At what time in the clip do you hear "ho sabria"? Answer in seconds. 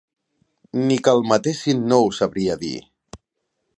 2.07-2.57